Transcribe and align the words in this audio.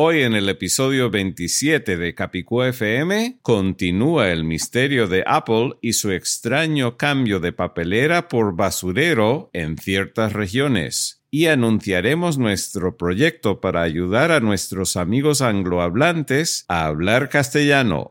Hoy 0.00 0.22
en 0.22 0.34
el 0.34 0.48
episodio 0.48 1.10
27 1.10 1.96
de 1.96 2.14
Capicú 2.14 2.62
FM 2.62 3.40
continúa 3.42 4.30
el 4.30 4.44
misterio 4.44 5.08
de 5.08 5.24
Apple 5.26 5.72
y 5.80 5.94
su 5.94 6.12
extraño 6.12 6.96
cambio 6.96 7.40
de 7.40 7.50
papelera 7.50 8.28
por 8.28 8.54
basurero 8.54 9.50
en 9.52 9.76
ciertas 9.76 10.34
regiones. 10.34 11.24
Y 11.32 11.46
anunciaremos 11.46 12.38
nuestro 12.38 12.96
proyecto 12.96 13.60
para 13.60 13.82
ayudar 13.82 14.30
a 14.30 14.38
nuestros 14.38 14.96
amigos 14.96 15.42
anglohablantes 15.42 16.64
a 16.68 16.86
hablar 16.86 17.28
castellano. 17.28 18.08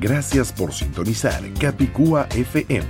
Gracias 0.00 0.52
por 0.52 0.74
sintonizar 0.74 1.40
Capicúa 1.60 2.26
FM. 2.34 2.88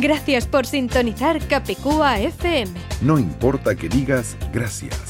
Gracias 0.00 0.46
por 0.46 0.64
sintonizar 0.64 1.44
Capicúa 1.48 2.20
FM. 2.20 2.70
No 3.02 3.18
importa 3.18 3.74
que 3.74 3.88
digas 3.88 4.36
gracias 4.52 5.09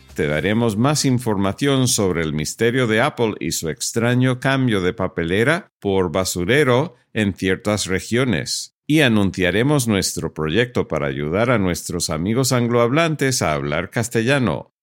te 0.15 0.27
daremos 0.27 0.77
más 0.77 1.05
información 1.05 1.87
sobre 1.87 2.21
el 2.21 2.33
misterio 2.33 2.87
de 2.87 3.01
Apple 3.01 3.35
y 3.39 3.51
su 3.51 3.69
extraño 3.69 4.39
cambio 4.39 4.81
de 4.81 4.93
papelera 4.93 5.71
por 5.79 6.11
basurero 6.11 6.95
en 7.13 7.33
ciertas 7.33 7.85
regiones. 7.85 8.75
Y 8.87 9.01
anunciaremos 9.01 9.87
nuestro 9.87 10.33
proyecto 10.33 10.87
para 10.87 11.07
ayudar 11.07 11.49
a 11.49 11.59
nuestros 11.59 12.09
amigos 12.09 12.51
anglohablantes 12.51 13.41
a 13.41 13.53
hablar 13.53 13.89
castellano. 13.89 14.73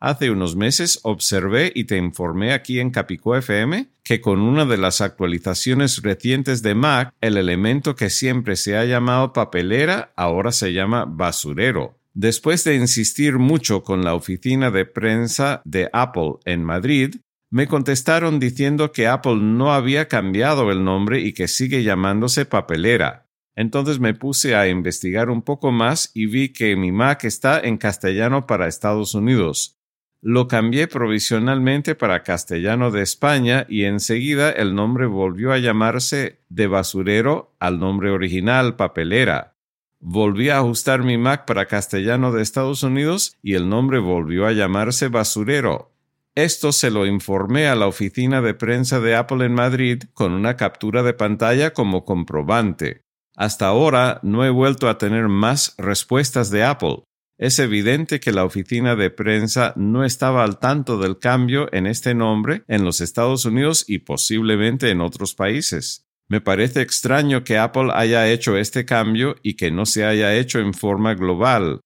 Hace 0.04 0.32
unos 0.32 0.56
meses 0.56 0.98
observé 1.04 1.70
y 1.72 1.84
te 1.84 1.96
informé 1.96 2.54
aquí 2.54 2.80
en 2.80 2.90
Capicó 2.90 3.36
FM 3.36 3.86
que 4.02 4.20
con 4.20 4.40
una 4.40 4.64
de 4.64 4.76
las 4.76 5.00
actualizaciones 5.00 6.02
recientes 6.02 6.60
de 6.60 6.74
Mac, 6.74 7.14
el 7.20 7.36
elemento 7.36 7.94
que 7.94 8.10
siempre 8.10 8.56
se 8.56 8.76
ha 8.76 8.84
llamado 8.84 9.32
papelera 9.32 10.12
ahora 10.16 10.50
se 10.50 10.72
llama 10.72 11.04
basurero. 11.04 12.00
Después 12.14 12.64
de 12.64 12.74
insistir 12.74 13.38
mucho 13.38 13.84
con 13.84 14.02
la 14.02 14.16
oficina 14.16 14.72
de 14.72 14.86
prensa 14.86 15.62
de 15.64 15.88
Apple 15.92 16.32
en 16.46 16.64
Madrid, 16.64 17.14
me 17.48 17.68
contestaron 17.68 18.40
diciendo 18.40 18.90
que 18.90 19.06
Apple 19.06 19.36
no 19.36 19.72
había 19.72 20.08
cambiado 20.08 20.72
el 20.72 20.82
nombre 20.82 21.20
y 21.20 21.32
que 21.32 21.46
sigue 21.46 21.84
llamándose 21.84 22.44
papelera. 22.44 23.28
Entonces 23.54 24.00
me 24.00 24.14
puse 24.14 24.56
a 24.56 24.66
investigar 24.66 25.30
un 25.30 25.42
poco 25.42 25.70
más 25.70 26.10
y 26.12 26.26
vi 26.26 26.52
que 26.52 26.74
mi 26.74 26.90
Mac 26.90 27.22
está 27.22 27.60
en 27.60 27.76
castellano 27.76 28.48
para 28.48 28.66
Estados 28.66 29.14
Unidos 29.14 29.78
lo 30.22 30.46
cambié 30.46 30.86
provisionalmente 30.86 31.96
para 31.96 32.22
castellano 32.22 32.92
de 32.92 33.02
España 33.02 33.66
y 33.68 33.84
enseguida 33.84 34.50
el 34.50 34.72
nombre 34.72 35.06
volvió 35.06 35.52
a 35.52 35.58
llamarse 35.58 36.38
de 36.48 36.68
basurero 36.68 37.52
al 37.58 37.80
nombre 37.80 38.12
original 38.12 38.76
papelera. 38.76 39.56
Volví 39.98 40.48
a 40.48 40.58
ajustar 40.58 41.02
mi 41.02 41.18
Mac 41.18 41.44
para 41.44 41.66
castellano 41.66 42.30
de 42.30 42.40
Estados 42.40 42.84
Unidos 42.84 43.36
y 43.42 43.54
el 43.54 43.68
nombre 43.68 43.98
volvió 43.98 44.46
a 44.46 44.52
llamarse 44.52 45.08
basurero. 45.08 45.90
Esto 46.36 46.70
se 46.70 46.92
lo 46.92 47.04
informé 47.04 47.66
a 47.66 47.74
la 47.74 47.88
oficina 47.88 48.40
de 48.40 48.54
prensa 48.54 49.00
de 49.00 49.16
Apple 49.16 49.44
en 49.44 49.54
Madrid 49.54 50.04
con 50.14 50.32
una 50.32 50.56
captura 50.56 51.02
de 51.02 51.14
pantalla 51.14 51.72
como 51.72 52.04
comprobante. 52.04 53.02
Hasta 53.34 53.66
ahora 53.66 54.20
no 54.22 54.44
he 54.44 54.50
vuelto 54.50 54.88
a 54.88 54.98
tener 54.98 55.26
más 55.26 55.74
respuestas 55.78 56.50
de 56.50 56.62
Apple. 56.62 57.02
Es 57.42 57.58
evidente 57.58 58.20
que 58.20 58.30
la 58.30 58.44
oficina 58.44 58.94
de 58.94 59.10
prensa 59.10 59.72
no 59.74 60.04
estaba 60.04 60.44
al 60.44 60.60
tanto 60.60 60.96
del 60.96 61.18
cambio 61.18 61.68
en 61.72 61.88
este 61.88 62.14
nombre 62.14 62.62
en 62.68 62.84
los 62.84 63.00
Estados 63.00 63.44
Unidos 63.44 63.84
y 63.88 63.98
posiblemente 63.98 64.90
en 64.90 65.00
otros 65.00 65.34
países. 65.34 66.06
Me 66.28 66.40
parece 66.40 66.82
extraño 66.82 67.42
que 67.42 67.58
Apple 67.58 67.90
haya 67.94 68.30
hecho 68.30 68.56
este 68.56 68.84
cambio 68.84 69.34
y 69.42 69.54
que 69.54 69.72
no 69.72 69.86
se 69.86 70.04
haya 70.04 70.36
hecho 70.36 70.60
en 70.60 70.72
forma 70.72 71.14
global. 71.14 71.80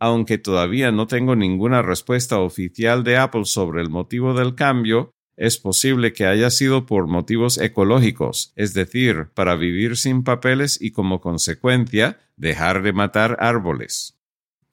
Aunque 0.00 0.36
todavía 0.36 0.90
no 0.90 1.06
tengo 1.06 1.36
ninguna 1.36 1.80
respuesta 1.80 2.40
oficial 2.40 3.04
de 3.04 3.18
Apple 3.18 3.44
sobre 3.44 3.82
el 3.82 3.90
motivo 3.90 4.34
del 4.34 4.56
cambio, 4.56 5.12
es 5.36 5.58
posible 5.58 6.12
que 6.12 6.26
haya 6.26 6.50
sido 6.50 6.86
por 6.86 7.06
motivos 7.06 7.58
ecológicos, 7.58 8.52
es 8.56 8.74
decir, 8.74 9.28
para 9.34 9.54
vivir 9.54 9.96
sin 9.96 10.24
papeles 10.24 10.76
y 10.82 10.90
como 10.90 11.20
consecuencia 11.20 12.18
dejar 12.36 12.82
de 12.82 12.92
matar 12.92 13.36
árboles. 13.38 14.17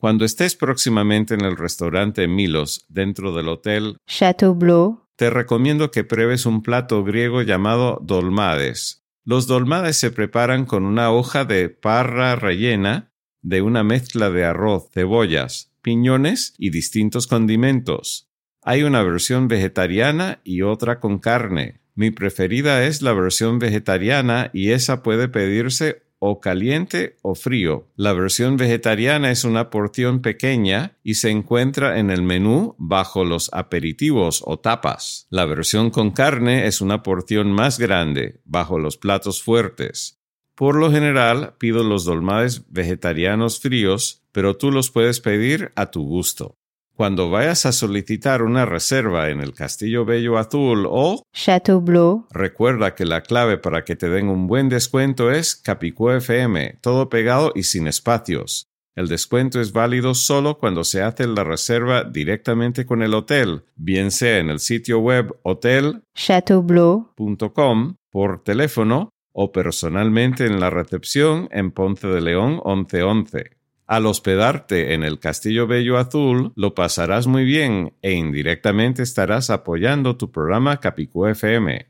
Cuando 0.05 0.23
estés 0.23 0.55
próximamente 0.55 1.33
en 1.33 1.41
el 1.41 1.57
restaurante 1.57 2.27
Milos 2.27 2.85
dentro 2.89 3.33
del 3.33 3.47
hotel 3.47 3.97
Chateau 4.05 4.53
Bleu, 4.53 5.07
te 5.15 5.31
recomiendo 5.31 5.89
que 5.89 6.03
pruebes 6.03 6.45
un 6.45 6.61
plato 6.61 7.03
griego 7.03 7.41
llamado 7.41 7.99
dolmades. 8.03 9.03
Los 9.23 9.47
dolmades 9.47 9.97
se 9.97 10.11
preparan 10.11 10.65
con 10.65 10.85
una 10.85 11.09
hoja 11.09 11.43
de 11.43 11.69
parra 11.69 12.35
rellena 12.35 13.13
de 13.41 13.63
una 13.63 13.83
mezcla 13.83 14.29
de 14.29 14.45
arroz, 14.45 14.91
cebollas, 14.93 15.71
piñones 15.81 16.53
y 16.59 16.69
distintos 16.69 17.25
condimentos. 17.25 18.29
Hay 18.61 18.83
una 18.83 19.01
versión 19.01 19.47
vegetariana 19.47 20.39
y 20.43 20.61
otra 20.61 20.99
con 20.99 21.17
carne. 21.17 21.81
Mi 21.95 22.11
preferida 22.11 22.85
es 22.85 23.01
la 23.01 23.13
versión 23.13 23.57
vegetariana 23.57 24.51
y 24.53 24.69
esa 24.69 25.01
puede 25.01 25.29
pedirse 25.29 26.04
o 26.19 26.39
caliente 26.39 27.17
o 27.21 27.35
frío. 27.35 27.87
La 27.95 28.13
versión 28.13 28.57
vegetariana 28.57 29.31
es 29.31 29.43
una 29.43 29.69
porción 29.69 30.21
pequeña 30.21 30.97
y 31.03 31.15
se 31.15 31.29
encuentra 31.29 31.99
en 31.99 32.09
el 32.09 32.21
menú 32.23 32.75
bajo 32.77 33.25
los 33.25 33.49
aperitivos 33.53 34.41
o 34.45 34.59
tapas. 34.59 35.27
La 35.29 35.45
versión 35.45 35.89
con 35.89 36.11
carne 36.11 36.67
es 36.67 36.81
una 36.81 37.03
porción 37.03 37.51
más 37.51 37.79
grande 37.79 38.41
bajo 38.45 38.79
los 38.79 38.97
platos 38.97 39.43
fuertes. 39.43 40.19
Por 40.55 40.75
lo 40.75 40.89
general 40.89 41.55
pido 41.57 41.83
los 41.83 42.05
dolmades 42.05 42.63
vegetarianos 42.69 43.59
fríos, 43.59 44.23
pero 44.31 44.55
tú 44.55 44.71
los 44.71 44.89
puedes 44.89 45.19
pedir 45.19 45.71
a 45.75 45.91
tu 45.91 46.03
gusto. 46.03 46.57
Cuando 46.95 47.29
vayas 47.29 47.65
a 47.65 47.73
solicitar 47.73 48.41
una 48.41 48.65
reserva 48.65 49.29
en 49.29 49.41
el 49.41 49.53
Castillo 49.53 50.05
Bello 50.05 50.37
Azul 50.37 50.87
o 50.89 51.21
Chateau 51.33 51.81
Bleu, 51.81 52.25
recuerda 52.31 52.95
que 52.95 53.03
la 53.03 53.21
clave 53.21 53.57
para 53.57 53.83
que 53.83 53.97
te 53.97 54.07
den 54.07 54.29
un 54.29 54.47
buen 54.47 54.69
descuento 54.69 55.29
es 55.29 55.57
Capicú 55.57 56.11
FM, 56.11 56.77
todo 56.79 57.09
pegado 57.09 57.51
y 57.53 57.63
sin 57.63 57.87
espacios. 57.87 58.69
El 58.95 59.09
descuento 59.09 59.59
es 59.59 59.73
válido 59.73 60.13
solo 60.13 60.57
cuando 60.57 60.85
se 60.85 61.01
hace 61.01 61.27
la 61.27 61.43
reserva 61.43 62.05
directamente 62.05 62.85
con 62.85 63.03
el 63.03 63.13
hotel, 63.13 63.65
bien 63.75 64.09
sea 64.09 64.37
en 64.37 64.49
el 64.49 64.59
sitio 64.59 64.99
web 64.99 65.37
hotel.chateaubleu.com, 65.43 67.95
por 68.09 68.41
teléfono 68.41 69.09
o 69.33 69.51
personalmente 69.51 70.45
en 70.45 70.61
la 70.61 70.69
recepción 70.69 71.49
en 71.51 71.71
Ponce 71.71 72.07
de 72.07 72.21
León 72.21 72.61
1111. 72.63 73.64
Al 73.87 74.07
hospedarte 74.07 74.95
en 74.95 75.03
el 75.03 75.19
Castillo 75.19 75.67
Bello 75.67 75.99
Azul, 75.99 76.53
lo 76.55 76.73
pasarás 76.73 77.27
muy 77.27 77.45
bien 77.45 77.93
e 78.01 78.13
indirectamente 78.13 79.03
estarás 79.03 79.51
apoyando 79.51 80.17
tu 80.17 80.31
programa 80.31 80.79
Capicú 80.79 81.27
FM. 81.27 81.87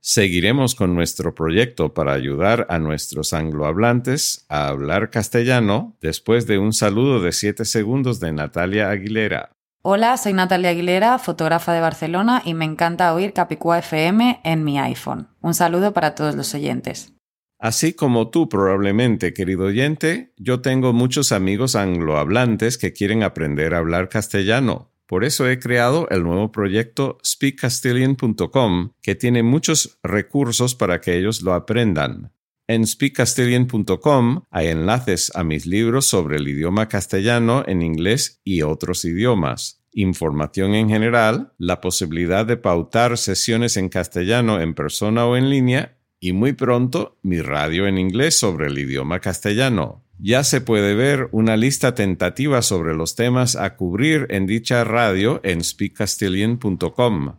Seguiremos 0.00 0.76
con 0.76 0.94
nuestro 0.94 1.34
proyecto 1.34 1.92
para 1.92 2.12
ayudar 2.12 2.68
a 2.70 2.78
nuestros 2.78 3.32
anglohablantes 3.32 4.46
a 4.48 4.68
hablar 4.68 5.10
castellano 5.10 5.96
después 6.00 6.46
de 6.46 6.58
un 6.58 6.72
saludo 6.72 7.20
de 7.20 7.32
7 7.32 7.64
segundos 7.64 8.20
de 8.20 8.30
Natalia 8.30 8.88
Aguilera. 8.88 9.50
Hola, 9.82 10.16
soy 10.18 10.34
Natalia 10.34 10.70
Aguilera, 10.70 11.18
fotógrafa 11.18 11.72
de 11.72 11.80
Barcelona 11.80 12.42
y 12.44 12.54
me 12.54 12.64
encanta 12.64 13.12
oír 13.12 13.32
Capicúa 13.32 13.80
FM 13.80 14.40
en 14.44 14.62
mi 14.62 14.78
iPhone. 14.78 15.28
Un 15.40 15.54
saludo 15.54 15.92
para 15.92 16.14
todos 16.14 16.36
los 16.36 16.54
oyentes. 16.54 17.12
Así 17.58 17.92
como 17.92 18.30
tú 18.30 18.48
probablemente, 18.48 19.34
querido 19.34 19.64
oyente, 19.64 20.32
yo 20.36 20.60
tengo 20.60 20.92
muchos 20.92 21.32
amigos 21.32 21.74
anglohablantes 21.74 22.78
que 22.78 22.92
quieren 22.92 23.24
aprender 23.24 23.74
a 23.74 23.78
hablar 23.78 24.08
castellano. 24.08 24.92
Por 25.06 25.24
eso 25.24 25.48
he 25.48 25.58
creado 25.58 26.06
el 26.10 26.22
nuevo 26.22 26.52
proyecto 26.52 27.18
speakcastilian.com, 27.24 28.92
que 29.02 29.14
tiene 29.16 29.42
muchos 29.42 29.98
recursos 30.04 30.76
para 30.76 31.00
que 31.00 31.18
ellos 31.18 31.42
lo 31.42 31.54
aprendan. 31.54 32.32
En 32.68 32.86
speakcastilian.com 32.86 34.42
hay 34.50 34.68
enlaces 34.68 35.32
a 35.34 35.42
mis 35.42 35.66
libros 35.66 36.06
sobre 36.06 36.36
el 36.36 36.46
idioma 36.46 36.86
castellano 36.88 37.64
en 37.66 37.82
inglés 37.82 38.40
y 38.44 38.62
otros 38.62 39.04
idiomas, 39.04 39.82
información 39.92 40.74
en 40.74 40.90
general, 40.90 41.54
la 41.58 41.80
posibilidad 41.80 42.46
de 42.46 42.58
pautar 42.58 43.16
sesiones 43.18 43.76
en 43.78 43.88
castellano 43.88 44.60
en 44.60 44.74
persona 44.74 45.26
o 45.26 45.36
en 45.36 45.48
línea 45.48 45.97
y 46.20 46.32
muy 46.32 46.52
pronto 46.52 47.18
mi 47.22 47.40
radio 47.40 47.86
en 47.86 47.98
inglés 47.98 48.38
sobre 48.38 48.66
el 48.66 48.78
idioma 48.78 49.20
castellano 49.20 50.04
ya 50.18 50.44
se 50.44 50.60
puede 50.60 50.94
ver 50.94 51.28
una 51.32 51.56
lista 51.56 51.94
tentativa 51.94 52.60
sobre 52.62 52.94
los 52.94 53.14
temas 53.14 53.56
a 53.56 53.76
cubrir 53.76 54.26
en 54.30 54.46
dicha 54.46 54.84
radio 54.84 55.40
en 55.44 55.62
speakcastilian.com. 55.62 57.36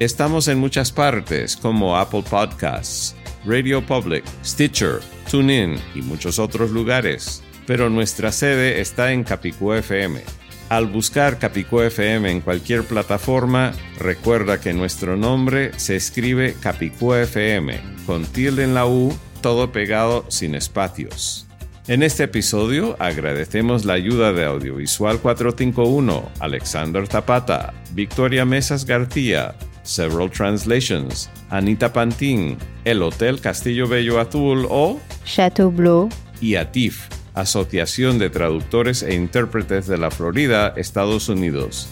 Estamos 0.00 0.48
en 0.48 0.58
muchas 0.58 0.90
partes 0.90 1.56
como 1.56 1.96
Apple 1.96 2.24
Podcasts, 2.28 3.14
Radio 3.44 3.86
Public, 3.86 4.24
Stitcher, 4.44 4.98
TuneIn 5.30 5.76
y 5.94 6.02
muchos 6.02 6.40
otros 6.40 6.72
lugares 6.72 7.44
pero 7.70 7.88
nuestra 7.88 8.32
sede 8.32 8.80
está 8.80 9.12
en 9.12 9.22
Capicú 9.22 9.72
FM. 9.74 10.22
Al 10.70 10.86
buscar 10.86 11.38
Capicú 11.38 11.82
FM 11.82 12.28
en 12.28 12.40
cualquier 12.40 12.82
plataforma, 12.82 13.70
recuerda 13.96 14.60
que 14.60 14.72
nuestro 14.72 15.16
nombre 15.16 15.70
se 15.78 15.94
escribe 15.94 16.56
Capicú 16.60 17.14
FM, 17.14 17.80
con 18.06 18.24
tilde 18.24 18.64
en 18.64 18.74
la 18.74 18.88
U, 18.88 19.16
todo 19.40 19.70
pegado 19.70 20.24
sin 20.26 20.56
espacios. 20.56 21.46
En 21.86 22.02
este 22.02 22.24
episodio 22.24 22.96
agradecemos 22.98 23.84
la 23.84 23.92
ayuda 23.92 24.32
de 24.32 24.46
Audiovisual 24.46 25.20
451, 25.20 26.28
Alexander 26.40 27.06
Zapata, 27.06 27.72
Victoria 27.92 28.44
Mesas 28.44 28.84
García, 28.84 29.54
Several 29.84 30.28
Translations, 30.28 31.30
Anita 31.50 31.92
Pantín, 31.92 32.58
El 32.84 33.00
Hotel 33.00 33.40
Castillo 33.40 33.86
Bello 33.86 34.18
Azul 34.18 34.66
o 34.68 34.98
Chateau 35.24 35.70
Bleu 35.70 36.08
y 36.40 36.56
Atif 36.56 37.19
Asociación 37.40 38.18
de 38.18 38.30
Traductores 38.30 39.02
e 39.02 39.14
Intérpretes 39.14 39.86
de 39.86 39.98
la 39.98 40.10
Florida, 40.10 40.74
Estados 40.76 41.28
Unidos. 41.28 41.88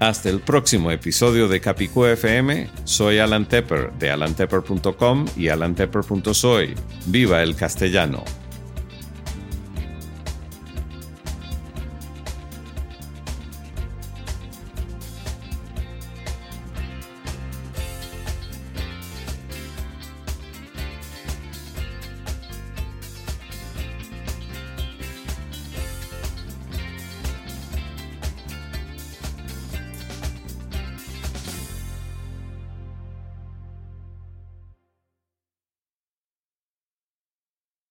Hasta 0.00 0.28
el 0.28 0.40
próximo 0.40 0.90
episodio 0.90 1.48
de 1.48 1.60
Capicú 1.60 2.04
FM, 2.04 2.68
soy 2.84 3.18
Alan 3.18 3.46
Tepper 3.46 3.92
de 3.92 4.10
alantepper.com 4.10 5.26
y 5.36 5.48
alantepper.soy. 5.48 6.74
¡Viva 7.06 7.42
el 7.42 7.56
castellano! 7.56 8.22